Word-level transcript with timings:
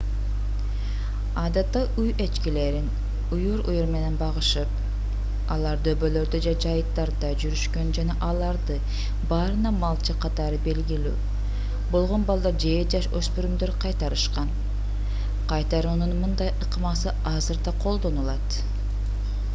адатта 1.41 1.81
үй 2.03 2.07
эчкилерин 2.23 2.85
үйүр-үйүр 3.35 3.89
менен 3.95 4.13
багышып 4.21 5.49
алар 5.55 5.83
дөбөлөрдө 5.87 6.39
же 6.45 6.53
жайыттарда 6.63 7.29
жүрүшкөн 7.43 7.91
жана 7.97 8.15
аларды 8.29 8.77
баарына 9.33 9.71
малчы 9.83 10.15
катары 10.25 10.59
белгилүү 10.69 11.13
болгон 11.95 12.23
балдар 12.31 12.57
же 12.65 12.73
жаш 12.95 13.09
өспүрүмдөр 13.21 13.75
кайтарышкан 13.85 14.53
кайтаруунун 15.53 16.17
мындай 16.25 16.53
ыкмасы 16.69 17.13
азыр 17.35 17.61
да 17.69 17.75
колдонулат 17.87 18.63